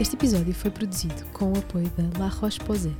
Este 0.00 0.14
episódio 0.14 0.54
foi 0.54 0.70
produzido 0.70 1.24
com 1.32 1.52
o 1.52 1.58
apoio 1.58 1.90
da 1.90 2.20
La 2.20 2.28
Roche-Posay. 2.28 2.96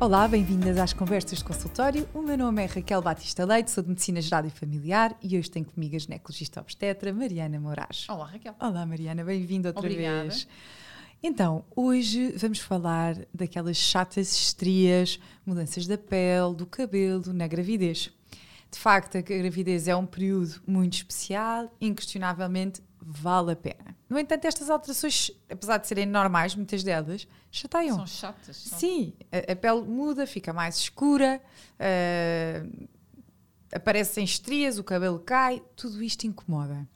Olá, 0.00 0.26
bem-vindas 0.26 0.78
às 0.78 0.94
conversas 0.94 1.40
de 1.40 1.44
consultório. 1.44 2.08
O 2.14 2.22
meu 2.22 2.38
nome 2.38 2.62
é 2.62 2.64
Raquel 2.64 3.02
Batista 3.02 3.44
Leite, 3.44 3.70
sou 3.70 3.82
de 3.82 3.90
Medicina 3.90 4.22
Geral 4.22 4.46
e 4.46 4.50
Familiar 4.50 5.14
e 5.22 5.36
hoje 5.36 5.50
tenho 5.50 5.66
comigo 5.66 5.94
a 5.94 5.98
ginecologista 5.98 6.62
obstetra 6.62 7.12
Mariana 7.12 7.60
Moraes. 7.60 8.08
Olá, 8.08 8.24
Raquel. 8.24 8.54
Olá, 8.58 8.86
Mariana, 8.86 9.22
bem-vinda 9.22 9.68
outra 9.68 9.82
Obrigada. 9.82 10.22
vez. 10.30 10.48
Então, 11.22 11.62
hoje 11.76 12.32
vamos 12.38 12.60
falar 12.60 13.18
daquelas 13.32 13.76
chatas 13.76 14.34
estrias, 14.34 15.20
mudanças 15.44 15.86
da 15.86 15.98
pele, 15.98 16.54
do 16.56 16.64
cabelo, 16.64 17.34
na 17.34 17.46
gravidez. 17.46 18.10
De 18.70 18.78
facto, 18.78 19.18
a 19.18 19.20
gravidez 19.20 19.88
é 19.88 19.94
um 19.94 20.06
período 20.06 20.54
muito 20.66 20.94
especial, 20.94 21.70
inquestionavelmente 21.78 22.80
vale 23.12 23.52
a 23.52 23.56
pena. 23.56 23.96
No 24.08 24.18
entanto, 24.18 24.44
estas 24.44 24.70
alterações, 24.70 25.30
apesar 25.50 25.78
de 25.78 25.86
serem 25.86 26.06
normais, 26.06 26.54
muitas 26.54 26.82
delas, 26.82 27.26
chateiam. 27.50 27.96
São 27.96 28.06
chatas. 28.06 28.56
são- 28.56 28.78
Sim, 28.78 29.12
a, 29.32 29.52
a 29.52 29.56
pele 29.56 29.82
muda, 29.82 30.26
fica 30.26 30.52
mais 30.52 30.76
escura, 30.78 31.40
ah, 31.78 32.66
aparecem 33.72 34.24
estrias, 34.24 34.78
o 34.78 34.84
cabelo 34.84 35.18
cai, 35.20 35.62
tudo 35.76 36.02
isto 36.02 36.24
incomoda. 36.26 36.88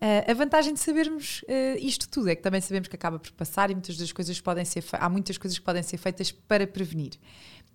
Ah, 0.00 0.30
a 0.30 0.34
vantagem 0.34 0.72
de 0.72 0.80
sabermos 0.80 1.44
ah, 1.48 1.76
isto 1.78 2.08
tudo 2.08 2.28
é 2.30 2.34
que 2.34 2.42
também 2.42 2.60
sabemos 2.60 2.88
que 2.88 2.96
acaba 2.96 3.18
por 3.18 3.30
passar 3.32 3.70
e 3.70 3.74
muitas 3.74 3.96
das 3.96 4.10
coisas 4.12 4.40
podem 4.40 4.64
ser 4.64 4.82
há 4.92 5.08
muitas 5.08 5.36
coisas 5.36 5.58
que 5.58 5.64
podem 5.64 5.82
ser 5.82 5.98
feitas 5.98 6.30
para 6.32 6.66
prevenir. 6.66 7.12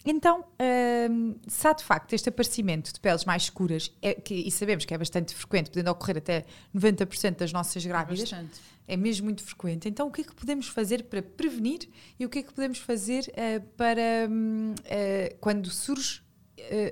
Então, 0.08 0.44
ah, 0.60 1.08
se 1.48 1.68
há 1.68 1.74
de 1.74 1.84
facto 1.84 2.14
este 2.14 2.30
aparecimento 2.30 2.92
de 2.94 3.00
peles 3.00 3.26
mais 3.26 3.44
escuras, 3.44 3.92
é 4.02 4.14
que- 4.14 4.34
e 4.36 4.52
sabemos 4.52 4.86
que 4.86 4.94
é 4.94 4.98
bastante 4.98 5.34
frequente, 5.36 5.70
podendo 5.70 5.90
ocorrer 5.92 6.18
até 6.18 6.46
90% 6.74 7.38
das 7.40 7.52
nossas 7.54 7.86
grávidas, 7.86 8.22
Bastante. 8.30 8.60
é 8.88 8.96
mesmo 8.98 9.26
muito 9.26 9.44
frequente. 9.44 9.88
Então, 9.88 10.08
o 10.08 10.12
que 10.12 10.21
é 10.21 10.24
que 10.24 10.34
podemos 10.36 10.68
fazer 10.68 11.04
para 11.05 11.21
prevenir 11.21 11.88
e 12.20 12.26
o 12.26 12.30
que 12.30 12.40
é 12.40 12.44
que 12.44 12.54
podemos 12.54 12.77
fazer 12.80 13.32
eh, 13.36 13.60
para, 13.77 14.27
hum, 14.30 14.74
quando 15.40 15.70
surge, 15.70 16.21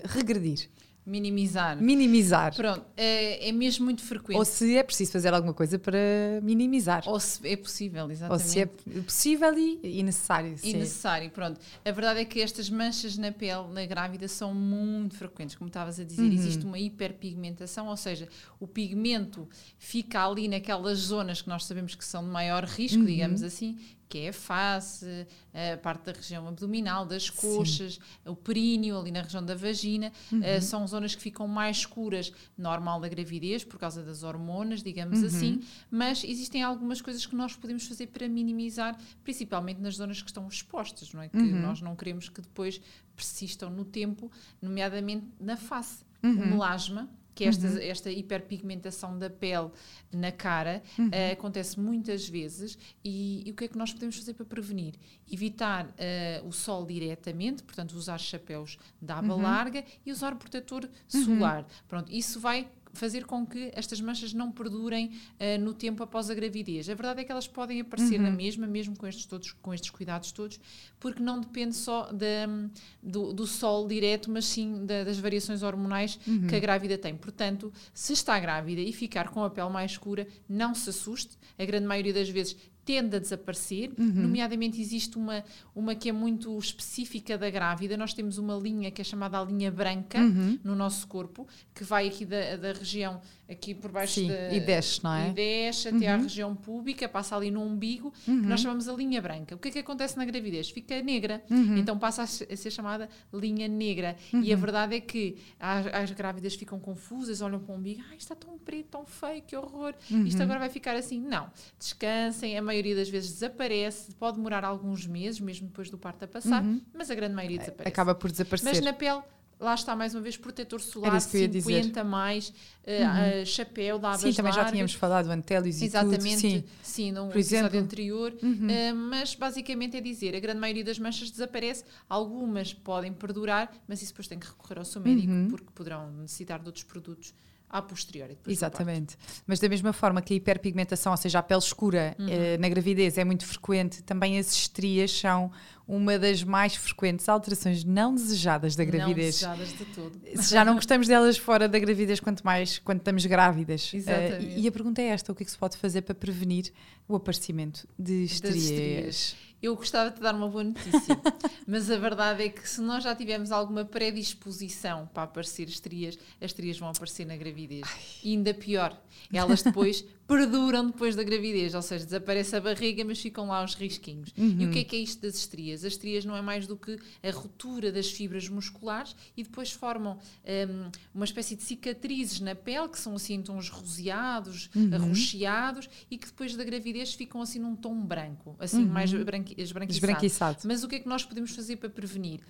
regredir? 0.05 0.69
Minimizar. 1.05 1.81
Minimizar. 1.81 2.55
Pronto, 2.55 2.85
é, 2.95 3.49
é 3.49 3.51
mesmo 3.51 3.83
muito 3.83 4.01
frequente. 4.01 4.37
Ou 4.37 4.45
se 4.45 4.77
é 4.77 4.83
preciso 4.83 5.11
fazer 5.11 5.33
alguma 5.33 5.53
coisa 5.53 5.77
para 5.77 5.97
minimizar. 6.41 7.03
Ou 7.05 7.19
se 7.19 7.45
é 7.45 7.57
possível, 7.57 8.05
Ou 8.05 8.11
exatamente. 8.11 8.43
se 8.47 8.59
é 8.61 8.65
possível 8.65 9.57
e, 9.57 9.79
e 9.83 10.01
necessário. 10.03 10.55
E 10.63 10.73
necessário, 10.73 11.29
pronto. 11.29 11.59
A 11.83 11.91
verdade 11.91 12.21
é 12.21 12.25
que 12.25 12.39
estas 12.39 12.69
manchas 12.69 13.17
na 13.17 13.31
pele, 13.33 13.67
na 13.73 13.85
grávida, 13.85 14.27
são 14.29 14.53
muito 14.53 15.15
frequentes, 15.17 15.55
como 15.57 15.67
estavas 15.67 15.99
a 15.99 16.03
dizer. 16.05 16.21
Uhum. 16.21 16.31
Existe 16.31 16.65
uma 16.65 16.79
hiperpigmentação, 16.79 17.87
ou 17.87 17.97
seja, 17.97 18.27
o 18.59 18.65
pigmento 18.67 19.47
fica 19.77 20.25
ali 20.25 20.47
naquelas 20.47 20.99
zonas 20.99 21.41
que 21.41 21.49
nós 21.49 21.65
sabemos 21.65 21.95
que 21.95 22.05
são 22.05 22.23
de 22.23 22.29
maior 22.29 22.63
risco, 22.63 22.99
Uhum. 22.99 23.05
digamos 23.05 23.43
assim, 23.43 23.77
que 24.13 24.19
é 24.19 24.29
a 24.29 24.33
face, 24.33 25.25
a 25.73 25.75
parte 25.77 26.03
da 26.05 26.11
região 26.11 26.47
abdominal, 26.47 27.03
das 27.03 27.31
coxas, 27.31 27.99
o 28.23 28.35
períneo, 28.35 28.99
ali 28.99 29.11
na 29.11 29.23
região 29.23 29.43
da 29.43 29.55
vagina. 29.55 30.11
Uhum. 30.31 30.43
Eh, 30.43 30.61
são 30.61 30.85
zonas 30.87 31.15
que 31.15 31.21
ficam 31.23 31.47
mais 31.47 31.77
escuras, 31.77 32.31
normal 32.55 33.01
da 33.01 33.07
gravidez, 33.09 33.63
por 33.63 33.79
causa 33.79 34.03
das 34.03 34.21
hormonas, 34.21 34.83
digamos 34.83 35.21
Uhum. 35.21 35.25
assim. 35.25 35.61
Mas 35.89 36.23
existem 36.23 36.61
algumas 36.61 37.01
coisas 37.01 37.25
que 37.25 37.35
nós 37.35 37.55
podemos 37.55 37.87
fazer 37.87 38.05
para 38.07 38.29
minimizar, 38.29 38.95
principalmente 39.23 39.81
nas 39.81 39.95
zonas 39.95 40.21
que 40.21 40.29
estão 40.29 40.47
expostas, 40.47 41.11
não 41.11 41.21
é? 41.23 41.27
Que 41.29 41.37
Uhum. 41.37 41.59
nós 41.61 41.81
não 41.81 41.95
queremos 41.95 42.29
que 42.29 42.39
depois 42.39 42.79
persistam 43.15 43.71
no 43.71 43.83
tempo, 43.83 44.31
nomeadamente 44.61 45.25
na 45.39 45.57
face. 45.57 46.03
Uhum. 46.21 46.33
O 46.33 46.47
melasma, 46.51 47.09
que 47.35 47.43
esta, 47.45 47.67
esta 47.83 48.11
hiperpigmentação 48.11 49.17
da 49.17 49.29
pele 49.29 49.69
na 50.11 50.31
cara, 50.31 50.81
Uhum. 50.99 51.09
eh, 51.11 51.31
acontece 51.31 51.79
muitas 51.79 52.27
vezes. 52.27 52.77
E, 53.03 53.43
e 53.47 53.51
o 53.51 53.55
que 53.55 53.65
é 53.65 53.67
que 53.67 53.77
nós 53.77 53.91
podemos 53.93 54.15
fazer 54.17 54.33
para 54.33 54.45
prevenir? 54.45 54.93
Evitar 55.31 55.91
eh, 55.97 56.41
o 56.45 56.51
sol 56.51 56.85
diretamente, 56.85 57.63
portanto, 57.63 57.93
usar 57.93 58.17
chapéus 58.19 58.77
de 59.01 59.11
aba 59.11 59.33
Uhum. 59.35 59.41
larga 59.41 59.83
e 60.05 60.11
usar 60.11 60.35
protetor 60.35 60.87
solar. 61.07 61.65
Pronto, 61.87 62.11
isso 62.11 62.39
vai 62.39 62.67
fazer 62.93 63.25
com 63.25 63.45
que 63.45 63.71
estas 63.73 63.99
manchas 63.99 64.33
não 64.33 64.51
perdurem 64.51 65.11
eh, 65.39 65.57
no 65.57 65.73
tempo 65.73 66.03
após 66.03 66.29
a 66.29 66.33
gravidez. 66.35 66.87
A 66.89 66.93
verdade 66.93 67.21
é 67.21 67.23
que 67.23 67.31
elas 67.31 67.47
podem 67.47 67.81
aparecer 67.81 68.17
Uhum. 68.17 68.23
na 68.27 68.31
mesma, 68.31 68.67
mesmo 68.67 68.95
com 68.95 69.07
estes, 69.07 69.25
todos, 69.25 69.51
com 69.51 69.73
estes 69.73 69.89
cuidados 69.89 70.31
todos, 70.31 70.59
porque 70.99 71.21
não 71.21 71.39
depende 71.41 71.75
só 71.75 72.11
da- 72.11 72.69
do, 73.01 73.33
do 73.33 73.47
sol 73.47 73.87
direto, 73.87 74.29
mas 74.31 74.45
sim 74.45 74.85
da- 74.85 75.03
das 75.03 75.17
variações 75.17 75.63
hormonais 75.63 76.19
Uhum. 76.27 76.47
que 76.47 76.55
a 76.55 76.59
grávida 76.59 76.97
tem. 76.97 77.15
Portanto, 77.15 77.73
se 77.93 78.13
está 78.13 78.39
grávida 78.39 78.79
e 78.81 78.93
ficar 78.93 79.29
com 79.29 79.43
a 79.43 79.49
pele 79.49 79.69
mais 79.69 79.91
escura, 79.91 80.27
não 80.47 80.75
se 80.75 80.89
assuste. 80.89 81.37
A 81.57 81.65
grande 81.65 81.87
maioria 81.87 82.13
das 82.13 82.29
vezes 82.29 82.55
tende 82.85 83.15
a 83.15 83.19
desaparecer, 83.19 83.91
Uhum. 83.97 84.05
nomeadamente 84.23 84.79
existe 84.81 85.17
uma, 85.17 85.43
uma 85.75 85.95
que 85.95 86.09
é 86.09 86.11
muito 86.11 86.57
específica 86.57 87.37
da 87.37 87.49
grávida, 87.49 87.95
nós 87.95 88.13
temos 88.13 88.37
uma 88.37 88.55
linha 88.55 88.91
que 88.91 89.01
é 89.01 89.03
chamada 89.05 89.39
a 89.39 89.43
linha 89.43 89.71
branca 89.71 90.19
Uhum. 90.19 90.59
no 90.63 90.75
nosso 90.75 91.07
corpo, 91.07 91.47
que 91.73 91.83
vai 91.83 92.07
aqui 92.07 92.25
da, 92.25 92.55
da 92.57 92.73
região, 92.73 93.21
aqui 93.49 93.73
por 93.73 93.91
baixo 93.91 94.15
Sim, 94.15 94.27
da... 94.27 94.53
e 94.53 94.59
desce, 94.59 95.03
não 95.03 95.13
é? 95.13 95.29
E 95.29 95.33
desce 95.33 95.87
até 95.87 96.07
à 96.07 96.17
região 96.17 96.55
pública, 96.55 97.07
passa 97.07 97.35
ali 97.35 97.49
no 97.51 97.61
umbigo, 97.63 98.11
que 98.25 98.31
Uhum. 98.31 98.41
nós 98.41 98.59
chamamos 98.59 98.87
a 98.87 98.93
linha 98.93 99.21
branca. 99.21 99.55
O 99.55 99.57
que 99.57 99.67
é 99.69 99.71
que 99.71 99.79
acontece 99.79 100.17
na 100.17 100.25
gravidez? 100.25 100.69
Fica 100.69 101.01
negra, 101.01 101.41
Uhum. 101.49 101.77
então 101.77 101.97
passa 101.97 102.23
a 102.23 102.27
se- 102.27 102.47
a 102.51 102.55
ser 102.57 102.71
chamada 102.71 103.09
linha 103.33 103.67
negra. 103.67 104.15
E 104.33 104.51
a 104.51 104.55
verdade 104.55 104.95
é 104.95 104.99
que 104.99 105.37
as, 105.59 105.87
as 105.87 106.11
grávidas 106.11 106.55
ficam 106.55 106.79
confusas, 106.79 107.41
olham 107.41 107.59
para 107.59 107.73
o 107.73 107.77
umbigo, 107.77 108.01
ai, 108.09 108.17
está 108.17 108.35
tão 108.35 108.57
preto, 108.57 108.87
tão 108.91 109.05
feio, 109.05 109.41
que 109.41 109.55
horror, 109.55 109.93
Uhum. 110.11 110.25
isto 110.25 110.41
agora 110.41 110.59
vai 110.59 110.69
ficar 110.69 110.95
assim. 110.95 111.19
Não, 111.21 111.49
descansem, 111.79 112.57
a 112.57 112.61
maioria 112.73 112.95
das 112.95 113.09
vezes 113.09 113.31
desaparece, 113.33 114.11
pode 114.15 114.37
demorar 114.37 114.63
alguns 114.65 115.05
meses, 115.05 115.39
mesmo 115.39 115.67
depois 115.67 115.89
do 115.89 115.97
parto 115.97 116.25
a 116.25 116.27
passar, 116.27 116.63
mas 116.93 117.09
a 117.11 117.15
grande 117.15 117.35
maioria 117.35 117.59
desaparece. 117.59 117.87
Uhum. 117.87 117.93
Acaba 117.93 118.15
por 118.15 118.31
desaparecer. 118.31 118.69
Mas 118.73 118.81
na 118.81 118.93
pele, 118.93 119.21
lá 119.59 119.75
está 119.75 119.95
mais 119.95 120.13
uma 120.13 120.21
vez, 120.21 120.35
protetor 120.35 120.81
solar 120.81 121.15
isso 121.17 121.29
que 121.29 121.37
eu 121.37 121.41
ia 121.41 121.47
dizer. 121.47 121.73
Uhum. 121.77 121.83
50 121.83 122.03
mais, 122.03 122.53
eh, 122.85 123.03
eh, 123.41 123.45
chapéu, 123.45 123.97
da 123.99 124.13
Sim, 124.17 124.33
também 124.33 124.51
já 124.51 124.57
largas. 124.57 124.71
tínhamos 124.73 124.93
falado 124.93 125.29
antélios 125.29 125.81
e 125.81 125.85
Exatamente, 125.85 126.19
tudo. 126.21 126.39
Sim. 126.39 126.63
sim, 126.81 127.11
num 127.11 127.27
Por 127.29 127.37
episódio 127.37 127.57
exemplo. 127.67 127.77
Uhum. 127.77 127.83
anterior. 127.85 128.33
Eh, 128.69 128.93
mas 128.93 129.35
basicamente 129.35 129.95
é 129.97 130.01
dizer, 130.01 130.35
a 130.35 130.39
grande 130.39 130.59
maioria 130.59 130.83
das 130.83 130.99
manchas 130.99 131.29
desaparece, 131.31 131.85
algumas 132.09 132.73
podem 132.73 133.13
perdurar, 133.13 133.71
mas 133.87 134.01
isso 134.01 134.11
depois 134.11 134.27
tem 134.27 134.39
que 134.39 134.47
recorrer 134.47 134.79
ao 134.79 134.85
seu 134.85 134.99
médico, 135.01 135.31
Uhum. 135.31 135.47
porque 135.49 135.67
poderão 135.73 136.11
necessitar 136.11 136.59
de 136.59 136.65
outros 136.65 136.83
produtos 136.83 137.33
a 137.73 137.81
posteriori. 137.81 138.37
Exatamente. 138.47 139.17
Mas 139.47 139.59
da 139.59 139.67
mesma 139.67 139.91
forma 139.91 140.21
que 140.21 140.33
a 140.33 140.37
hiperpigmentação, 140.37 141.11
ou 141.11 141.17
seja, 141.17 141.39
a 141.39 141.43
pele 141.43 141.59
escura 141.59 142.15
Uhum. 142.19 142.27
eh, 142.29 142.57
na 142.59 142.69
gravidez 142.69 143.17
é 143.17 143.23
muito 143.25 143.45
frequente, 143.45 144.03
também 144.03 144.37
as 144.37 144.53
estrias 144.53 145.11
são 145.11 145.51
uma 145.87 146.17
das 146.17 146.43
mais 146.43 146.75
frequentes 146.75 147.27
alterações 147.27 147.83
não 147.83 148.15
desejadas 148.15 148.75
da 148.75 148.83
Não 148.83 148.91
gravidez. 148.91 149.35
desejadas 149.35 149.69
de 149.77 149.85
todo. 149.85 150.19
Se 150.35 150.51
já 150.53 150.63
não 150.63 150.75
gostamos 150.75 151.07
delas 151.07 151.37
fora 151.37 151.67
da 151.67 151.77
gravidez, 151.77 152.19
quanto 152.19 152.43
mais 152.43 152.79
quando 152.79 152.99
estamos 152.99 153.25
grávidas. 153.25 153.91
Eh, 153.93 153.97
Exatamente. 153.97 154.59
e 154.59 154.67
a 154.67 154.71
pergunta 154.71 155.01
é 155.01 155.07
esta: 155.07 155.31
o 155.31 155.35
que 155.35 155.43
é 155.43 155.45
que 155.45 155.51
se 155.51 155.57
pode 155.57 155.77
fazer 155.77 156.01
para 156.03 156.15
prevenir 156.15 156.71
o 157.07 157.15
aparecimento 157.15 157.87
de 157.99 158.23
estrias? 158.23 158.63
estrias. 158.63 159.35
Eu 159.61 159.77
gostava 159.77 160.09
de 160.09 160.17
te 160.17 160.21
dar 160.21 160.35
uma 160.35 160.49
boa 160.49 160.63
notícia, 160.65 161.17
mas 161.65 161.89
a 161.89 161.97
verdade 161.97 162.43
é 162.43 162.49
que 162.49 162.67
se 162.67 162.81
nós 162.81 163.01
já 163.01 163.15
tivermos 163.15 163.49
alguma 163.49 163.85
predisposição 163.85 165.09
para 165.13 165.23
aparecer 165.23 165.69
estrias, 165.69 166.17
as 166.41 166.47
estrias 166.51 166.77
vão 166.77 166.89
aparecer 166.89 167.25
na 167.25 167.37
gravidez. 167.37 167.87
E 168.21 168.33
ainda 168.33 168.53
pior, 168.53 168.97
elas 169.31 169.61
depois 169.63 170.03
perduram 170.27 170.87
depois 170.87 171.15
da 171.15 171.23
gravidez, 171.23 171.75
ou 171.75 171.81
seja, 171.81 172.05
desaparece 172.05 172.55
a 172.55 172.61
barriga, 172.61 173.03
mas 173.03 173.19
ficam 173.19 173.47
lá 173.47 173.63
os 173.63 173.75
risquinhos. 173.75 174.33
E 174.37 174.65
o 174.65 174.71
que 174.71 174.79
é 174.79 174.83
que 174.83 174.95
é 174.95 174.99
isto 174.99 175.21
das 175.21 175.35
estrias? 175.35 175.83
As 175.83 175.93
estrias 175.93 176.25
não 176.25 176.35
é 176.35 176.41
mais 176.41 176.65
do 176.65 176.77
que 176.77 176.97
a 177.21 177.31
ruptura 177.31 177.91
das 177.91 178.09
fibras 178.09 178.47
musculares 178.47 179.15
e 179.35 179.43
depois 179.43 179.71
formam 179.71 180.17
hum, 180.17 180.91
uma 181.13 181.25
espécie 181.25 181.55
de 181.55 181.63
cicatrizes 181.63 182.39
na 182.39 182.55
pele, 182.55 182.87
que 182.87 182.99
são 182.99 183.15
assim 183.15 183.41
tons 183.41 183.69
roseados, 183.69 184.69
arroxeados, 184.93 185.89
e 186.09 186.17
que 186.17 186.27
depois 186.27 186.55
da 186.55 186.63
gravidez 186.63 187.13
ficam 187.13 187.41
assim 187.41 187.59
num 187.59 187.75
tom 187.75 188.01
branco, 188.01 188.55
assim 188.59 188.85
mais 188.85 189.11
branqui 189.11 189.55
esbranquiçado. 189.57 190.11
Esbranquiçado. 190.11 190.57
Mas 190.65 190.83
o 190.83 190.87
que 190.87 190.95
é 190.95 190.99
que 190.99 191.07
nós 191.07 191.23
podemos 191.23 191.51
fazer 191.51 191.77
para 191.77 191.89
prevenir? 191.89 192.41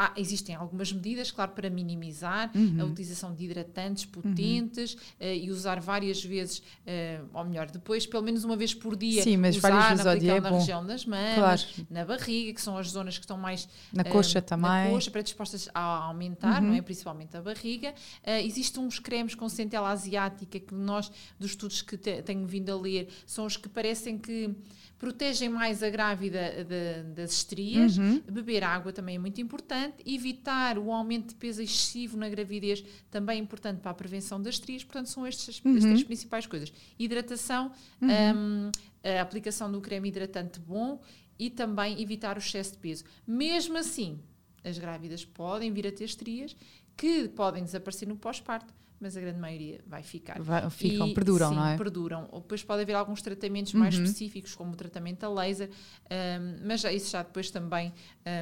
Ah, 0.00 0.12
existem 0.16 0.54
algumas 0.54 0.92
medidas, 0.92 1.32
claro, 1.32 1.50
para 1.50 1.68
minimizar 1.68 2.52
Uhum. 2.54 2.80
a 2.80 2.84
utilização 2.84 3.34
de 3.34 3.44
hidratantes 3.44 4.04
potentes 4.04 4.96
eh, 5.18 5.36
e 5.38 5.50
usar 5.50 5.80
várias 5.80 6.22
vezes, 6.24 6.62
eh, 6.86 7.20
ou 7.34 7.44
melhor, 7.44 7.68
depois, 7.68 8.06
pelo 8.06 8.22
menos 8.22 8.44
uma 8.44 8.56
vez 8.56 8.72
por 8.72 8.94
dia, 8.94 9.24
Sim, 9.24 9.36
mas 9.38 9.56
usar 9.56 9.70
várias 9.70 9.88
vezes 9.88 10.04
na, 10.04 10.10
ao 10.12 10.16
dia 10.18 10.36
é 10.36 10.40
na 10.40 10.50
bom. 10.50 10.58
região 10.60 10.86
das 10.86 11.04
mamas, 11.04 11.64
Claro. 11.64 11.86
na 11.90 12.04
barriga, 12.04 12.52
que 12.54 12.62
são 12.62 12.78
as 12.78 12.90
zonas 12.90 13.18
que 13.18 13.24
estão 13.24 13.36
mais 13.36 13.68
Na 13.92 14.02
eh, 14.02 14.04
coxa 14.04 14.40
também. 14.40 14.70
Uhum. 14.70 14.84
Na 14.84 14.90
coxa, 14.90 15.10
predispostas 15.10 15.68
a 15.74 15.80
aumentar, 16.04 16.62
não 16.62 16.74
é? 16.74 16.80
Principalmente 16.80 17.36
a 17.36 17.42
barriga. 17.42 17.92
Eh, 18.22 18.44
existem 18.46 18.80
uns 18.80 19.00
cremes 19.00 19.34
com 19.34 19.48
centela 19.48 19.90
asiática 19.90 20.60
que 20.60 20.74
nós, 20.74 21.10
dos 21.40 21.50
estudos 21.50 21.82
que 21.82 21.96
te- 21.96 22.22
tenho 22.22 22.46
vindo 22.46 22.70
a 22.70 22.76
ler, 22.80 23.08
são 23.26 23.46
os 23.46 23.56
que 23.56 23.68
parecem 23.68 24.16
que 24.16 24.54
protegem 24.98 25.48
mais 25.48 25.82
a 25.82 25.90
grávida 25.90 26.64
de- 26.64 27.02
das 27.14 27.32
estrias. 27.32 27.98
Uhum. 27.98 28.20
Beber 28.30 28.64
água 28.64 28.92
também 28.92 29.16
é 29.16 29.18
muito 29.18 29.40
importante. 29.40 29.87
Importante. 29.88 30.02
Evitar 30.14 30.78
o 30.78 30.92
aumento 30.92 31.28
de 31.28 31.34
peso 31.34 31.62
excessivo 31.62 32.16
na 32.16 32.28
gravidez 32.28 32.84
também 33.10 33.38
é 33.38 33.42
importante 33.42 33.80
para 33.80 33.90
a 33.90 33.94
prevenção 33.94 34.40
das 34.40 34.54
estrias. 34.54 34.84
Portanto, 34.84 35.06
são 35.08 35.26
estas 35.26 35.60
Uhum. 35.64 35.76
as 35.76 35.82
três 35.84 36.02
principais 36.04 36.46
coisas. 36.46 36.72
Hidratação, 36.98 37.72
hum, 38.02 38.70
a 39.02 39.20
aplicação 39.20 39.70
do 39.70 39.80
creme 39.80 40.08
hidratante 40.08 40.58
bom 40.60 41.00
e 41.38 41.50
também 41.50 42.00
evitar 42.02 42.36
o 42.36 42.38
excesso 42.40 42.72
de 42.72 42.78
peso. 42.78 43.04
Mesmo 43.26 43.76
assim, 43.78 44.18
as 44.64 44.78
grávidas 44.78 45.24
podem 45.24 45.72
vir 45.72 45.86
a 45.86 45.92
ter 45.92 46.04
estrias 46.04 46.56
que 46.96 47.28
podem 47.28 47.62
desaparecer 47.62 48.08
no 48.08 48.16
pós-parto, 48.16 48.74
mas 49.00 49.16
a 49.16 49.20
grande 49.20 49.38
maioria 49.38 49.80
vai 49.86 50.02
ficar. 50.02 50.40
Vai- 50.40 50.68
ficam, 50.70 51.08
E, 51.08 51.14
perduram, 51.14 51.50
sim, 51.50 51.54
não 51.56 51.66
é? 51.66 51.72
Uhum. 51.72 51.78
perduram. 51.78 52.28
Ou 52.32 52.40
Depois 52.40 52.62
pode 52.64 52.82
haver 52.82 52.94
alguns 52.94 53.22
tratamentos 53.22 53.72
mais 53.74 53.94
específicos, 53.94 54.54
como 54.54 54.72
o 54.72 54.76
tratamento 54.76 55.24
a 55.24 55.28
laser, 55.28 55.70
hum, 55.70 56.60
mas 56.66 56.80
já- 56.80 56.92
isso 56.92 57.10
já 57.10 57.22
depois 57.22 57.50
também 57.50 57.92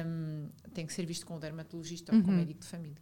hum, 0.05 0.47
tem 0.73 0.85
que 0.85 0.93
ser 0.93 1.05
visto 1.05 1.25
com 1.25 1.35
o 1.35 1.39
dermatologista 1.39 2.15
ou 2.15 2.21
com 2.21 2.27
o 2.27 2.31
Uhum. 2.31 2.37
médico 2.37 2.59
de 2.61 2.67
família. 2.67 2.97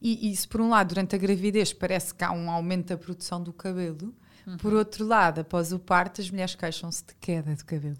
E 0.00 0.30
isso, 0.30 0.48
por 0.48 0.60
um 0.60 0.68
lado, 0.68 0.88
durante 0.88 1.14
a 1.14 1.18
gravidez, 1.18 1.72
parece 1.72 2.14
que 2.14 2.22
há 2.22 2.30
um 2.32 2.50
aumento 2.50 2.88
da 2.88 2.96
produção 2.96 3.42
do 3.42 3.52
cabelo. 3.52 4.14
Uhum. 4.46 4.56
Por 4.58 4.74
outro 4.74 5.06
lado, 5.06 5.40
após 5.40 5.72
o 5.72 5.78
parto, 5.78 6.20
as 6.20 6.30
mulheres 6.30 6.54
queixam-se 6.54 7.02
de 7.04 7.14
queda 7.20 7.54
de 7.54 7.64
cabelo. 7.64 7.96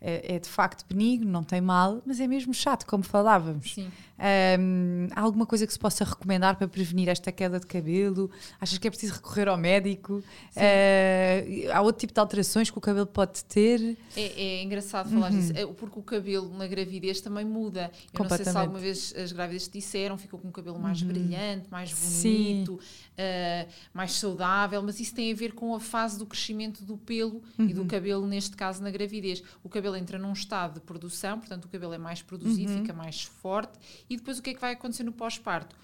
É, 0.00 0.36
é 0.36 0.38
de 0.38 0.48
facto 0.48 0.84
benigno, 0.86 1.30
não 1.30 1.42
tem 1.42 1.60
mal, 1.60 2.02
mas 2.04 2.20
é 2.20 2.26
mesmo 2.26 2.52
chato, 2.52 2.84
como 2.86 3.02
falávamos. 3.02 3.72
Sim. 3.72 3.90
Ahm, 4.18 5.08
há 5.14 5.20
alguma 5.20 5.44
coisa 5.44 5.66
que 5.66 5.72
se 5.72 5.78
possa 5.78 6.02
recomendar 6.04 6.56
para 6.56 6.66
prevenir 6.66 7.08
esta 7.08 7.30
queda 7.30 7.60
de 7.60 7.66
cabelo? 7.66 8.30
Achas 8.60 8.78
que 8.78 8.86
é 8.86 8.90
preciso 8.90 9.14
recorrer 9.14 9.48
ao 9.48 9.58
médico? 9.58 10.22
Ah, 10.56 11.74
há 11.74 11.82
outro 11.82 12.00
tipo 12.00 12.14
de 12.14 12.20
alterações 12.20 12.70
que 12.70 12.78
o 12.78 12.80
cabelo 12.80 13.06
pode 13.06 13.44
ter? 13.44 13.96
É, 14.16 14.42
é 14.42 14.62
engraçado 14.62 15.10
falar 15.10 15.30
disso, 15.30 15.52
é, 15.54 15.66
porque 15.66 15.98
o 15.98 16.02
cabelo 16.02 16.56
na 16.56 16.66
gravidez 16.66 17.20
também 17.20 17.44
muda. 17.44 17.90
Eu 18.12 18.24
não 18.24 18.30
sei 18.30 18.44
se 18.44 18.56
alguma 18.56 18.78
vez 18.78 19.14
as 19.16 19.32
grávidas 19.32 19.68
te 19.68 19.72
disseram, 19.78 20.16
ficou 20.16 20.40
com 20.40 20.48
um 20.48 20.52
cabelo 20.52 20.78
mais 20.78 21.02
brilhante, 21.02 21.66
mais 21.70 21.92
bonito, 21.92 22.80
ah, 23.18 23.66
mais 23.92 24.12
saudável, 24.12 24.82
mas 24.82 24.98
isso 24.98 25.14
tem 25.14 25.30
a 25.30 25.34
ver 25.34 25.52
com 25.52 25.74
a 25.74 25.80
fase 25.80 26.18
do 26.18 26.24
crescimento 26.24 26.84
do 26.84 26.96
pelo 26.96 27.42
e 27.58 27.74
do 27.74 27.84
cabelo, 27.84 28.26
neste 28.26 28.56
caso 28.56 28.82
na 28.82 28.90
gravidez. 28.90 29.42
O 29.62 29.68
cabelo 29.68 29.85
entra 29.94 30.18
num 30.18 30.32
estado 30.32 30.74
de 30.74 30.80
produção, 30.80 31.38
portanto 31.38 31.66
o 31.66 31.68
cabelo 31.68 31.92
é 31.92 31.98
mais 31.98 32.22
produzido, 32.22 32.72
fica 32.72 32.92
mais 32.92 33.22
forte, 33.22 33.78
e 34.08 34.16
depois 34.16 34.38
o 34.38 34.42
que 34.42 34.50
é 34.50 34.54
que 34.54 34.60
vai 34.60 34.72
acontecer 34.72 35.04
no 35.04 35.12
pós-parto? 35.12 35.76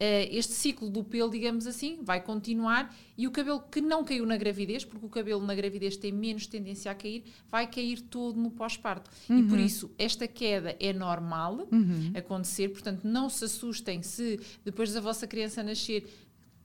Eh, 0.00 0.28
este 0.30 0.52
ciclo 0.52 0.88
do 0.88 1.02
pelo, 1.02 1.28
digamos 1.28 1.66
assim, 1.66 1.98
vai 2.02 2.20
continuar 2.20 2.94
e 3.16 3.26
o 3.26 3.32
cabelo 3.32 3.60
que 3.60 3.80
não 3.80 4.04
caiu 4.04 4.24
na 4.24 4.36
gravidez, 4.36 4.84
porque 4.84 5.04
o 5.04 5.08
cabelo 5.08 5.44
na 5.44 5.56
gravidez 5.56 5.96
tem 5.96 6.12
menos 6.12 6.46
tendência 6.46 6.92
a 6.92 6.94
cair, 6.94 7.24
vai 7.50 7.66
cair 7.66 8.00
todo 8.02 8.40
no 8.40 8.50
pós-parto. 8.50 9.10
E 9.28 9.42
por 9.48 9.58
isso, 9.58 9.90
esta 9.98 10.28
queda 10.28 10.76
é 10.78 10.92
normal 10.92 11.66
acontecer, 12.16 12.68
portanto, 12.68 13.00
não 13.02 13.28
se 13.28 13.44
assustem 13.44 14.00
se 14.02 14.38
depois 14.64 14.92
da 14.92 15.00
vossa 15.00 15.26
criança 15.26 15.64
nascer 15.64 16.08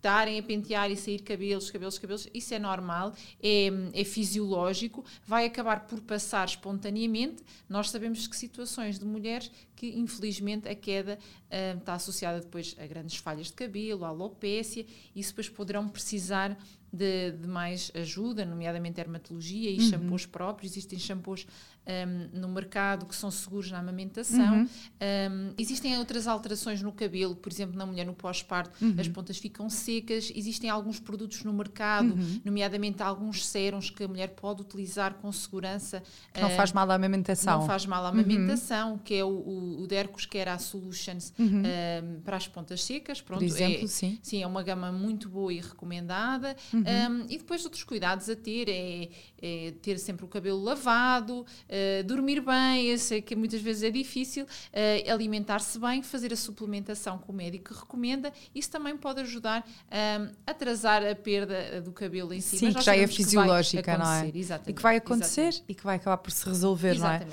estarem 0.04 0.38
a 0.38 0.44
pentear 0.44 0.92
e 0.92 0.98
sair 0.98 1.20
cabelos, 1.20 1.72
cabelos, 1.72 1.98
cabelos, 1.98 2.28
isso 2.34 2.54
é 2.54 2.60
normal, 2.60 3.14
é, 3.42 3.70
é 3.94 4.04
fisiológico, 4.04 5.06
vai 5.26 5.46
acabar 5.46 5.88
por 5.88 6.02
passar 6.02 6.46
espontaneamente. 6.46 7.42
Nós 7.70 7.90
sabemos 7.90 8.28
que 8.28 8.36
situações 8.36 9.00
de 9.00 9.06
mulheres 9.06 9.50
que, 9.84 10.00
infelizmente, 10.00 10.70
a 10.70 10.76
queda 10.76 11.20
ah, 11.52 11.76
está 11.78 11.96
associada 11.96 12.40
depois 12.40 12.74
a 12.80 12.88
grandes 12.88 13.18
falhas 13.18 13.48
de 13.48 13.54
cabelo, 13.54 14.06
a 14.06 14.08
alopécia, 14.08 14.86
e 15.14 15.20
isso 15.20 15.32
depois 15.32 15.50
poderão 15.50 15.90
precisar 15.90 16.58
de, 16.94 17.32
de 17.32 17.48
mais 17.48 17.92
ajuda, 17.96 18.46
nomeadamente 18.46 18.96
dermatologia 18.96 19.72
e 19.72 19.82
shampoos 19.82 20.28
próprios. 20.28 20.74
Existem 20.74 21.00
shampoos 21.00 21.48
um, 21.88 22.40
no 22.40 22.48
mercado 22.48 23.08
que 23.08 23.16
são 23.16 23.32
seguros 23.32 23.72
na 23.72 23.80
amamentação. 23.80 24.62
Um, 24.62 25.54
existem 25.58 25.98
outras 25.98 26.28
alterações 26.28 26.84
no 26.84 26.92
cabelo, 26.92 27.36
por 27.36 27.52
exemplo, 27.52 27.76
na 27.76 27.86
mulher 27.86 28.06
no 28.06 28.14
pós-parto, 28.14 28.78
as 29.00 29.08
pontas 29.08 29.40
ficam 29.40 29.70
secas. 29.72 30.32
Existem 30.36 30.70
alguns 30.70 31.00
produtos 31.00 31.44
no 31.44 31.52
mercado, 31.52 32.16
nomeadamente 32.46 33.02
alguns 33.02 33.44
sérums 33.44 33.90
que 33.90 34.04
a 34.04 34.08
mulher 34.08 34.28
pode 34.30 34.62
utilizar 34.62 35.16
com 35.16 35.32
segurança. 35.32 36.04
Que 36.32 36.42
não 36.42 36.50
ah, 36.50 36.52
faz 36.52 36.72
mal 36.72 36.90
à 36.92 36.94
amamentação. 36.94 37.60
não 37.62 37.68
faz 37.68 37.88
mal 37.88 38.06
à 38.06 38.10
amamentação, 38.10 39.00
que 39.00 39.16
é 39.16 39.26
o, 39.26 39.30
o, 39.30 39.73
o 39.74 39.88
Dercos 39.88 40.26
Kera 40.26 40.58
Solutions 40.58 41.34
um, 41.40 42.22
para 42.22 42.38
as 42.38 42.48
pontas 42.48 42.84
secas. 42.84 43.22
Pronto, 43.22 43.40
Por 43.40 43.46
exemplo, 43.46 43.86
é, 43.86 43.88
sim. 43.88 44.20
Sim, 44.22 44.44
é 44.44 44.48
uma 44.48 44.64
gama 44.64 44.92
muito 44.92 45.30
boa 45.30 45.54
e 45.54 45.60
recomendada. 45.60 46.56
Um, 46.74 47.26
e 47.30 47.38
depois 47.38 47.64
outros 47.64 47.84
cuidados 47.84 48.30
a 48.30 48.36
ter 48.36 48.70
é, 48.70 49.10
é 49.42 49.74
ter 49.82 49.98
sempre 50.00 50.26
o 50.26 50.28
cabelo 50.28 50.62
lavado, 50.62 51.42
uh, 51.42 52.04
dormir 52.06 52.42
bem, 52.42 52.88
eu 52.88 52.98
sei 52.98 53.22
que 53.22 53.36
muitas 53.36 53.62
vezes 53.62 53.84
é 53.84 53.90
difícil, 53.90 54.46
uh, 54.46 55.12
alimentar-se 55.12 55.80
bem, 55.80 56.02
fazer 56.02 56.32
a 56.34 56.38
suplementação 56.38 57.18
que 57.18 57.30
o 57.30 57.34
médico 57.34 57.74
recomenda. 57.74 58.32
Isso 58.54 58.70
também 58.70 58.96
pode 58.98 59.22
ajudar 59.22 59.66
um, 59.68 60.32
a 60.46 60.52
atrasar 60.52 61.06
a 61.06 61.16
perda 61.16 61.82
do 61.82 61.92
cabelo 61.92 62.34
em 62.34 62.42
si. 62.42 62.58
Sim, 62.58 62.74
que 62.74 62.82
já 62.82 62.96
é 62.96 63.08
que 63.08 63.16
fisiológica, 63.16 63.98
não 63.98 64.12
é? 64.12 64.32
Exatamente, 64.34 64.72
E 64.72 64.74
que 64.74 64.82
vai 64.82 64.98
acontecer 64.98 65.42
exatamente. 65.42 65.66
e 65.68 65.76
que 65.76 65.84
vai 65.84 65.96
acabar 65.98 66.18
por 66.18 66.32
se 66.32 66.46
resolver, 66.46 66.98
não 66.98 67.10
é? 67.10 67.28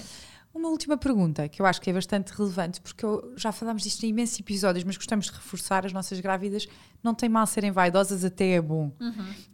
Uma 0.52 0.68
última 0.68 0.96
pergunta, 0.98 1.48
que 1.48 1.62
eu 1.62 1.66
acho 1.66 1.80
que 1.80 1.88
é 1.88 1.92
bastante 1.92 2.30
relevante, 2.32 2.80
porque 2.80 3.04
eu- 3.04 3.32
já 3.36 3.52
falámos 3.52 3.82
disto 3.84 4.02
em 4.04 4.08
imensos 4.08 4.38
episódios, 4.40 4.82
mas 4.84 4.96
gostamos 4.96 5.26
de 5.26 5.32
reforçar 5.32 5.86
as 5.86 5.92
nossas 5.92 6.18
grávidas. 6.18 6.66
Não 7.02 7.14
tem 7.14 7.28
mal 7.28 7.46
serem 7.46 7.70
vaidosas, 7.70 8.24
até 8.24 8.54
é 8.54 8.60
bom. 8.60 8.90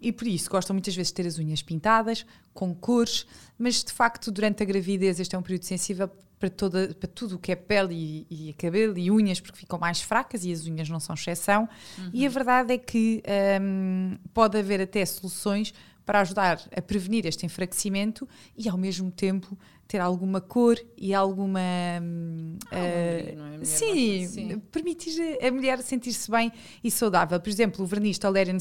E 0.00 0.10
por 0.10 0.26
isso 0.26 0.48
gostam 0.50 0.72
muitas 0.75 0.96
vezes 0.96 1.08
de 1.12 1.14
ter 1.14 1.26
as 1.26 1.38
unhas 1.38 1.62
pintadas, 1.62 2.25
com 2.54 2.75
cores, 2.75 3.26
mas 3.58 3.84
de 3.84 3.93
facto, 3.93 4.31
durante 4.31 4.62
a 4.62 4.66
gravidez, 4.66 5.20
este 5.20 5.37
é 5.37 5.38
um 5.38 5.43
período 5.43 5.64
sensível 5.64 6.08
para, 6.38 6.48
toda, 6.50 6.94
para 6.98 7.08
tudo 7.08 7.37
o 7.37 7.38
que 7.38 7.52
é 7.52 7.56
pele 7.56 8.26
e, 8.31 8.48
e 8.50 8.52
cabelo 8.54 8.96
e 8.96 9.10
unhas, 9.10 9.38
porque 9.38 9.58
ficam 9.58 9.78
mais 9.78 10.00
fracas 10.00 10.44
e 10.46 10.52
as 10.52 10.66
unhas 10.66 10.88
não 10.88 10.98
são 11.00 11.14
exceção. 11.14 11.69
E 12.12 12.26
a 12.26 12.31
verdade 12.31 12.72
é 12.72 12.78
que 12.78 13.22
hum, 13.60 14.16
pode 14.32 14.56
haver 14.58 14.81
até 14.81 15.04
soluções 15.04 15.75
para 16.06 16.20
ajudar 16.20 16.60
a 16.76 16.81
prevenir 16.81 17.26
este 17.26 17.44
enfraquecimento 17.44 18.28
e 18.56 18.69
ao 18.69 18.78
mesmo 18.78 19.10
tempo 19.10 19.58
ter 19.86 19.98
alguma 19.98 20.40
cor 20.40 20.78
e 20.96 21.14
alguma 21.14 21.60
Algum 22.00 22.58
eh, 22.70 23.22
brilho, 23.22 23.38
não 23.38 23.46
é? 23.46 23.64
Sim, 23.64 24.26
sim. 24.26 24.58
permitir 24.70 25.38
a 25.40 25.50
mulher 25.50 25.80
sentir-se 25.82 26.30
bem 26.30 26.52
e 26.82 26.90
saudável. 26.90 27.38
Por 27.40 27.48
exemplo, 27.48 27.84
o 27.84 27.86
verniz 27.86 28.18
Tolerian 28.18 28.58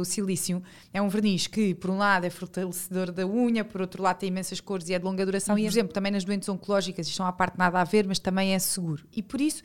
o 0.00 0.04
Silício 0.04 0.62
é 0.92 1.00
um 1.00 1.08
verniz 1.08 1.46
que, 1.46 1.74
por 1.74 1.90
um 1.90 1.98
lado, 1.98 2.24
é 2.24 2.30
fortalecedor 2.30 3.12
da 3.12 3.26
unha, 3.26 3.64
por 3.64 3.80
outro 3.80 4.02
lado, 4.02 4.18
tem 4.18 4.28
imensas 4.28 4.60
cores 4.60 4.88
e 4.88 4.94
é 4.94 4.98
de 4.98 5.04
longa 5.04 5.24
duração. 5.24 5.58
E, 5.58 5.62
por 5.62 5.68
exemplo, 5.68 5.92
também 5.92 6.12
nas 6.12 6.24
doenças 6.24 6.48
oncológicas, 6.48 7.06
isto 7.06 7.18
não 7.20 7.26
há 7.26 7.32
parte 7.32 7.58
nada 7.58 7.80
a 7.80 7.84
ver, 7.84 8.06
mas 8.06 8.18
também 8.18 8.54
é 8.54 8.58
seguro. 8.58 9.04
E 9.14 9.22
por 9.22 9.40
isso, 9.40 9.62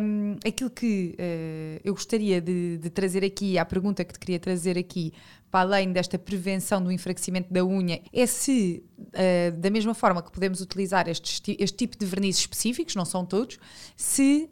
hum, 0.00 0.36
aquilo 0.46 0.70
que 0.70 1.14
eh, 1.18 1.80
eu 1.84 1.94
gostaria 1.94 2.40
de, 2.40 2.78
de 2.78 2.90
trazer 2.90 3.24
aqui, 3.24 3.58
a 3.58 3.64
pergunta 3.64 4.04
que 4.04 4.12
te 4.12 4.18
queria 4.18 4.38
trazer 4.38 4.76
aqui, 4.76 5.12
para 5.50 5.60
além 5.60 5.92
desta 5.92 6.18
prevenção 6.18 6.82
do 6.82 6.90
enfraquecimento 6.90 7.52
da 7.52 7.62
unha, 7.62 8.00
é 8.10 8.26
se, 8.26 8.82
eh, 9.12 9.50
da 9.50 9.68
mesma 9.70 9.92
forma 9.92 10.22
que 10.22 10.31
podemos 10.32 10.60
utilizar 10.60 11.08
estes 11.08 11.38
ti- 11.40 11.56
este 11.60 11.76
tipo 11.76 11.96
de 11.96 12.04
vernizes 12.06 12.40
específicos, 12.40 12.94
não 12.94 13.04
são 13.04 13.24
todos, 13.24 13.58
se 13.96 14.48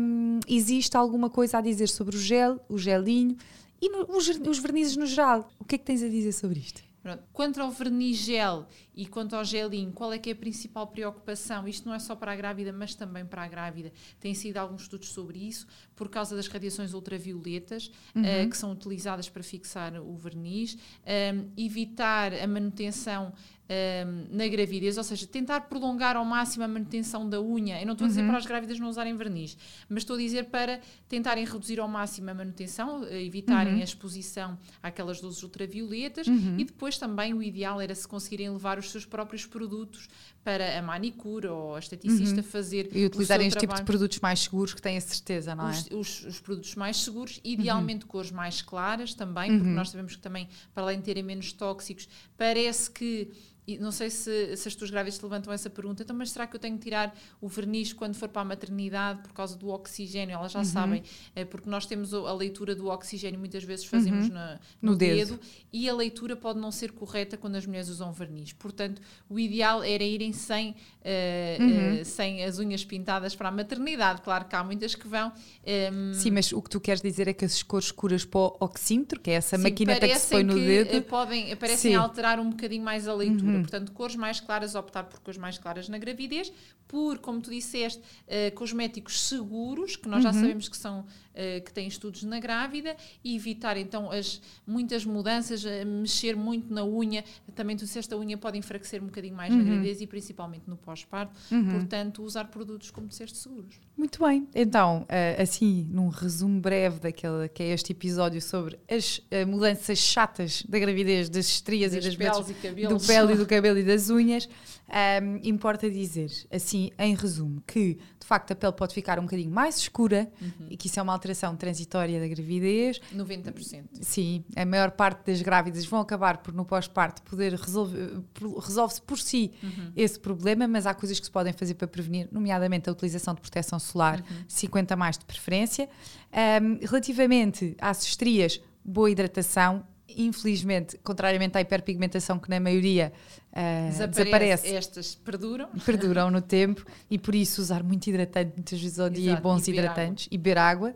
hum, 0.00 0.40
existe 0.48 0.96
alguma 0.96 1.28
coisa 1.28 1.58
a 1.58 1.60
dizer 1.60 1.88
sobre 1.88 2.16
o 2.16 2.18
gel, 2.18 2.60
o 2.68 2.78
gelinho 2.78 3.36
e 3.80 3.88
no- 3.88 4.06
os, 4.16 4.28
os 4.28 4.58
vernizes 4.58 4.96
no 4.96 5.06
geral. 5.06 5.48
O 5.58 5.64
que 5.64 5.74
é 5.74 5.78
que 5.78 5.84
tens 5.84 6.02
a 6.02 6.08
dizer 6.08 6.32
sobre 6.32 6.60
isto? 6.60 6.82
Pronto. 7.02 7.22
Quanto 7.34 7.60
ao 7.60 7.70
verniz 7.70 8.16
gel 8.16 8.66
e 8.96 9.04
quanto 9.04 9.36
ao 9.36 9.44
gelinho, 9.44 9.92
qual 9.92 10.10
é 10.10 10.18
que 10.18 10.30
é 10.30 10.32
a 10.32 10.36
principal 10.36 10.86
preocupação? 10.86 11.68
Isto 11.68 11.86
não 11.86 11.94
é 11.94 11.98
só 11.98 12.16
para 12.16 12.32
a 12.32 12.36
grávida, 12.36 12.72
mas 12.72 12.94
também 12.94 13.26
para 13.26 13.42
a 13.42 13.46
grávida. 13.48 13.92
Tem 14.18 14.32
sido 14.32 14.56
alguns 14.56 14.82
estudos 14.82 15.10
sobre 15.10 15.38
isso, 15.38 15.66
por 15.96 16.08
causa 16.08 16.34
das 16.34 16.48
radiações 16.48 16.92
ultravioletas 16.92 17.90
eh, 18.16 18.46
que 18.46 18.56
são 18.56 18.72
utilizadas 18.72 19.28
para 19.28 19.42
fixar 19.42 19.94
o 20.00 20.16
verniz, 20.16 20.76
Um, 21.04 21.50
evitar 21.56 22.32
a 22.34 22.46
manutenção 22.46 23.32
um, 23.68 24.36
na 24.36 24.46
gravidez, 24.48 24.98
ou 24.98 25.04
seja, 25.04 25.26
tentar 25.26 25.62
prolongar 25.62 26.16
ao 26.16 26.24
máximo 26.24 26.64
a 26.64 26.68
manutenção 26.68 27.28
da 27.28 27.40
unha. 27.40 27.80
Eu 27.80 27.86
não 27.86 27.92
estou 27.92 28.04
a 28.04 28.08
dizer 28.08 28.26
para 28.26 28.36
as 28.36 28.46
grávidas 28.46 28.78
não 28.78 28.88
usarem 28.88 29.16
verniz, 29.16 29.56
mas 29.88 30.02
estou 30.02 30.16
a 30.16 30.18
dizer 30.18 30.44
para 30.44 30.80
tentarem 31.08 31.44
reduzir 31.44 31.80
ao 31.80 31.88
máximo 31.88 32.30
a 32.30 32.34
manutenção, 32.34 33.04
eh, 33.04 33.22
evitarem 33.22 33.80
a 33.80 33.84
exposição 33.84 34.58
àquelas 34.82 35.22
luzes 35.22 35.42
ultravioletas 35.42 36.26
e 36.58 36.64
depois 36.64 36.98
também 36.98 37.32
o 37.32 37.42
ideal 37.42 37.80
era 37.80 37.94
se 37.94 38.06
conseguirem 38.06 38.50
levar 38.50 38.78
os 38.78 38.90
seus 38.90 39.06
próprios 39.06 39.46
produtos 39.46 40.08
para 40.44 40.78
a 40.78 40.82
manicura 40.82 41.50
ou 41.52 41.74
a 41.74 41.78
esteticista 41.78 42.42
fazer 42.42 42.90
E 42.94 43.06
utilizarem 43.06 43.46
este 43.46 43.54
seu 43.54 43.60
tipo 43.60 43.72
de 43.72 43.76
trabalho. 43.78 43.86
produtos 43.86 44.20
mais 44.20 44.40
seguros 44.40 44.74
que 44.74 44.82
têm 44.82 44.96
a 44.98 45.00
certeza, 45.00 45.54
não 45.54 45.68
é? 45.68 45.72
Os, 45.72 45.88
os- 45.90 46.24
os 46.26 46.40
produtos 46.40 46.74
mais 46.74 46.98
seguros, 46.98 47.40
idealmente 47.42 48.04
cores 48.04 48.30
mais 48.30 48.60
claras 48.60 49.14
também, 49.14 49.50
porque 49.58 49.70
nós 49.72 49.88
sabemos 49.88 50.14
que 50.14 50.20
também, 50.22 50.46
para 50.74 50.82
além 50.84 50.98
de 50.98 51.04
terem 51.04 51.22
menos 51.22 51.50
tóxicos, 51.52 52.06
parece 52.36 52.90
que 52.90 53.30
e 53.66 53.78
não 53.78 53.90
sei 53.90 54.10
se, 54.10 54.56
se 54.56 54.68
as 54.68 54.74
tuas 54.74 54.90
grávidas 54.90 55.18
te 55.18 55.22
levantam 55.22 55.52
essa 55.52 55.70
pergunta, 55.70 56.02
então, 56.02 56.14
mas 56.14 56.30
será 56.30 56.46
que 56.46 56.54
eu 56.56 56.60
tenho 56.60 56.76
que 56.76 56.84
tirar 56.84 57.16
o 57.40 57.48
verniz 57.48 57.92
quando 57.92 58.14
for 58.14 58.28
para 58.28 58.42
a 58.42 58.44
maternidade 58.44 59.22
por 59.22 59.32
causa 59.32 59.56
do 59.56 59.68
oxigênio? 59.68 60.34
Elas 60.34 60.52
já 60.52 60.58
Uhum. 60.60 60.64
sabem, 60.64 61.02
é 61.34 61.44
porque 61.44 61.68
nós 61.70 61.86
temos 61.86 62.12
a 62.12 62.32
leitura 62.34 62.74
do 62.74 62.88
oxigênio, 62.88 63.38
muitas 63.38 63.64
vezes 63.64 63.84
fazemos 63.86 64.28
na- 64.28 64.52
Uhum. 64.52 64.58
No 64.82 64.92
no, 64.92 64.96
dedo. 64.98 65.30
dedo. 65.36 65.40
e 65.72 65.88
a 65.88 65.94
leitura 65.94 66.36
pode 66.36 66.58
não 66.58 66.70
ser 66.70 66.92
correta 66.92 67.36
quando 67.36 67.56
as 67.56 67.66
mulheres 67.66 67.88
usam 67.88 68.12
verniz. 68.12 68.52
Portanto, 68.52 69.00
o 69.28 69.38
ideal 69.40 69.82
era 69.82 70.04
irem 70.04 70.32
sem, 70.32 70.76
eh, 71.02 71.56
Uhum. 71.60 72.00
eh, 72.00 72.04
sem 72.04 72.44
as 72.44 72.58
unhas 72.58 72.84
pintadas 72.84 73.34
para 73.34 73.48
a 73.48 73.52
maternidade. 73.52 74.20
Claro 74.22 74.44
que 74.44 74.54
há 74.54 74.62
muitas 74.62 74.94
que 74.94 75.08
vão. 75.08 75.32
ehm, 75.64 76.12
Sim, 76.12 76.30
mas 76.30 76.52
o 76.52 76.60
que 76.62 76.70
tu 76.70 76.80
queres 76.80 77.00
dizer 77.00 77.26
é 77.28 77.32
que 77.32 77.44
as 77.44 77.62
cores 77.62 77.86
escuras 77.86 78.24
para 78.24 78.38
o 78.40 78.56
oxímetro, 78.60 79.20
que 79.20 79.30
é 79.30 79.34
essa 79.34 79.56
Sim, 79.56 79.62
maquineta 79.64 80.06
que 80.06 80.18
se 80.18 80.30
põe 80.30 80.42
no 80.44 80.54
dedo. 80.54 81.02
Podem, 81.02 81.56
parecem 81.56 81.92
Sim. 81.92 81.96
alterar 81.96 82.38
um 82.38 82.50
bocadinho 82.50 82.84
mais 82.84 83.08
a 83.08 83.14
leitura. 83.14 83.53
Portanto, 83.60 83.92
cores 83.92 84.16
mais 84.16 84.40
claras, 84.40 84.74
optar 84.74 85.04
por 85.04 85.20
cores 85.20 85.38
mais 85.38 85.58
claras 85.58 85.88
na 85.88 85.98
gravidez, 85.98 86.52
por, 86.86 87.18
como 87.18 87.40
tu 87.40 87.50
disseste, 87.50 88.00
eh, 88.28 88.50
cosméticos 88.50 89.20
seguros, 89.22 89.96
que 89.96 90.08
nós 90.08 90.22
já 90.22 90.32
sabemos 90.32 90.68
que 90.68 90.76
são 90.76 91.04
eh, 91.34 91.60
que 91.60 91.72
têm 91.72 91.88
estudos 91.88 92.22
na 92.22 92.38
grávida, 92.38 92.94
e 93.24 93.34
evitar 93.34 93.76
então 93.76 94.10
as 94.12 94.40
muitas 94.66 95.04
mudanças, 95.04 95.64
eh, 95.64 95.84
mexer 95.84 96.36
muito 96.36 96.72
na 96.72 96.84
unha. 96.84 97.24
Também 97.54 97.76
tu 97.76 97.84
disseste 97.84 98.12
a 98.14 98.16
unha 98.16 98.36
pode 98.38 98.58
enfraquecer 98.58 99.02
um 99.02 99.06
bocadinho 99.06 99.34
mais 99.34 99.52
na 99.54 99.62
gravidez 99.62 100.00
e 100.00 100.06
principalmente 100.06 100.64
no 100.68 100.76
pós-parto. 100.76 101.32
Portanto, 101.72 102.22
usar 102.22 102.44
produtos, 102.48 102.90
como 102.90 103.08
disseste, 103.08 103.38
seguros. 103.38 103.74
Muito 103.96 104.22
bem. 104.24 104.46
Então, 104.54 105.04
eh, 105.08 105.40
assim, 105.42 105.88
num 105.90 106.08
resumo 106.08 106.60
breve 106.60 107.00
daquele 107.00 107.48
que 107.48 107.62
é 107.62 107.68
este 107.72 107.92
episódio 107.92 108.40
sobre 108.42 108.78
as 108.88 109.20
mudanças 109.48 109.98
chatas 109.98 110.62
da 110.68 110.78
gravidez, 110.78 111.28
das 111.28 111.46
estrias 111.48 111.92
Das 111.92 112.04
e 112.04 112.08
das 112.08 112.16
peles 112.16 112.36
metas- 112.38 112.50
e 112.50 112.54
cabelos. 112.54 113.02
do 113.02 113.06
pele 113.08 113.32
e 113.32 113.36
do 113.36 113.43
cabelo 113.46 113.78
e 113.78 113.82
das 113.82 114.10
unhas, 114.10 114.48
ahm, 114.88 115.38
importa 115.42 115.90
dizer, 115.90 116.30
assim, 116.50 116.90
em 116.98 117.14
resumo, 117.14 117.62
que 117.66 117.94
de 118.20 118.26
facto 118.26 118.52
a 118.52 118.54
pele 118.54 118.72
pode 118.72 118.94
ficar 118.94 119.18
um 119.18 119.22
bocadinho 119.24 119.50
mais 119.50 119.76
escura 119.78 120.30
Uhum. 120.40 120.66
e 120.70 120.76
que 120.76 120.86
isso 120.86 120.98
é 120.98 121.02
uma 121.02 121.12
alteração 121.12 121.54
transitória 121.56 122.18
da 122.20 122.26
gravidez. 122.28 123.00
90%. 123.14 123.84
Sim, 124.00 124.44
a 124.56 124.64
maior 124.64 124.90
parte 124.92 125.26
das 125.30 125.42
grávidas 125.42 125.84
vão 125.84 126.00
acabar 126.00 126.38
por 126.38 126.54
no 126.54 126.64
pós-parto 126.64 127.22
poder 127.22 127.52
resolver, 127.54 128.20
resolve-se 128.62 129.02
por 129.02 129.18
si 129.18 129.52
esse 129.94 130.18
problema, 130.18 130.66
mas 130.66 130.86
há 130.86 130.94
coisas 130.94 131.18
que 131.20 131.26
se 131.26 131.32
podem 131.32 131.52
fazer 131.52 131.74
para 131.74 131.86
prevenir, 131.86 132.28
nomeadamente 132.32 132.88
a 132.88 132.92
utilização 132.92 133.34
de 133.34 133.40
proteção 133.40 133.78
solar, 133.78 134.24
50 134.48 134.96
mais 134.96 135.18
de 135.18 135.24
preferência. 135.24 135.88
Ahm, 136.32 136.78
relativamente 136.82 137.76
às 137.80 138.02
estrias, 138.04 138.60
boa 138.84 139.10
hidratação. 139.10 139.84
Infelizmente, 140.08 140.98
contrariamente 140.98 141.56
à 141.56 141.60
hiperpigmentação 141.60 142.38
que 142.38 142.48
na 142.50 142.60
maioria 142.60 143.12
ah, 143.52 143.88
Desaparece. 143.88 144.10
desaparece, 144.24 144.74
Estas 144.74 145.14
perduram. 145.14 145.68
perduram 145.84 146.30
no 146.30 146.40
tempo 146.42 146.84
e 147.10 147.18
por 147.18 147.34
isso 147.34 147.60
usar 147.60 147.82
muito 147.82 148.06
hidratante 148.06 148.52
muitas 148.56 148.80
vezes 148.80 148.98
ao 148.98 149.08
dia 149.08 149.24
e 149.24 149.28
Exato, 149.28 149.42
bons 149.42 149.66
e 149.66 149.70
hidratantes 149.70 150.28
e 150.30 150.36
beber 150.38 150.58
água. 150.58 150.94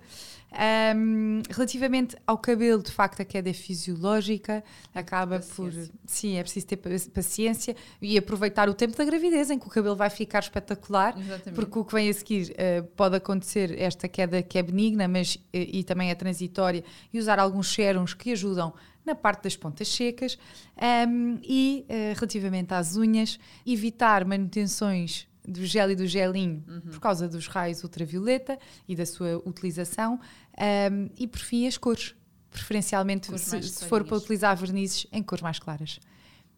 Ahm, 0.50 1.42
relativamente 1.50 2.16
ao 2.26 2.38
cabelo, 2.38 2.82
de 2.82 2.90
facto, 2.90 3.20
a 3.20 3.24
queda 3.24 3.50
é 3.50 3.52
fisiológica, 3.52 4.64
acaba 4.94 5.40
por. 5.40 5.66
Paciência. 5.66 5.92
Sim, 6.06 6.36
é 6.36 6.42
preciso 6.42 6.66
ter 6.66 6.76
pa- 6.78 6.88
paciência 7.12 7.76
e 8.00 8.16
aproveitar 8.16 8.66
o 8.68 8.72
tempo 8.74 8.96
da 8.96 9.04
gravidez, 9.04 9.50
em 9.50 9.58
que 9.58 9.66
o 9.66 9.70
cabelo 9.70 9.94
vai 9.94 10.08
ficar 10.08 10.38
espetacular. 10.40 11.14
Exatamente. 11.18 11.54
Porque 11.54 11.78
o 11.78 11.84
que 11.84 11.92
vem 11.94 12.08
a 12.08 12.14
seguir 12.14 12.54
eh, 12.56 12.80
pode 12.96 13.16
acontecer 13.16 13.78
esta 13.78 14.08
queda 14.08 14.42
que 14.42 14.58
é 14.58 14.62
benigna, 14.62 15.06
mas 15.06 15.38
eh, 15.52 15.66
e 15.70 15.84
também 15.84 16.10
é 16.10 16.14
transitória, 16.14 16.82
e 17.12 17.18
usar 17.18 17.38
alguns 17.38 17.70
sérums 17.72 18.14
que 18.14 18.32
ajudam 18.32 18.72
na 19.08 19.14
parte 19.14 19.42
das 19.44 19.56
pontas 19.56 19.88
secas. 19.88 20.38
Ahm, 20.76 21.38
e 21.42 21.84
eh, 21.88 22.12
relativamente 22.14 22.72
às 22.74 22.96
unhas, 22.96 23.38
evitar 23.66 24.24
manutenções 24.24 25.26
do 25.46 25.64
gel 25.64 25.90
e 25.90 25.96
do 25.96 26.06
gelinho 26.06 26.62
Uhum. 26.68 26.80
por 26.92 27.00
causa 27.00 27.26
dos 27.28 27.46
raios 27.46 27.82
ultravioleta 27.82 28.58
e 28.86 28.94
da 28.94 29.06
sua 29.06 29.42
utilização. 29.46 30.20
Ahm, 30.56 31.08
e 31.16 31.26
por 31.26 31.40
fim, 31.40 31.66
as 31.66 31.76
cores. 31.76 32.14
Preferencialmente, 32.50 33.38
se, 33.38 33.62
se 33.62 33.84
for 33.84 34.04
para 34.04 34.16
utilizar 34.16 34.56
vernizes 34.56 35.06
em 35.12 35.22
cores 35.22 35.42
mais 35.42 35.58
claras. 35.58 36.00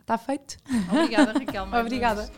Está 0.01 0.17
feito? 0.17 0.57
Obrigada, 0.93 1.33
Raquel. 1.33 1.65
Obrigada. 1.81 2.23
vez. 2.27 2.33